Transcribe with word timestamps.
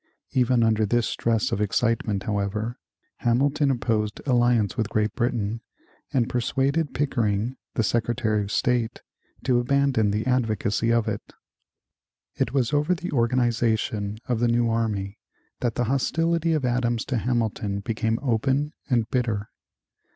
Even 0.31 0.63
under 0.63 0.83
this 0.83 1.05
stress 1.07 1.51
of 1.51 1.61
excitement, 1.61 2.23
however, 2.23 2.79
Hamilton 3.17 3.69
opposed 3.69 4.19
alliance 4.25 4.75
with 4.75 4.89
Great 4.89 5.13
Britain, 5.13 5.61
and 6.11 6.27
persuaded 6.27 6.95
Pickering, 6.95 7.55
the 7.75 7.83
Secretary 7.83 8.41
of 8.41 8.51
State, 8.51 9.03
to 9.43 9.59
abandon 9.59 10.09
the 10.09 10.25
advocacy 10.25 10.91
of 10.91 11.07
it. 11.07 11.21
It 12.33 12.51
was 12.51 12.73
over 12.73 12.95
the 12.95 13.11
organization 13.11 14.17
of 14.27 14.39
the 14.39 14.47
new 14.47 14.71
army 14.71 15.19
that 15.59 15.75
the 15.75 15.83
hostility 15.83 16.53
of 16.53 16.65
Adams 16.65 17.05
to 17.05 17.17
Hamilton 17.19 17.81
became 17.81 18.17
open 18.23 18.73
and 18.89 19.07
bitter. 19.11 19.51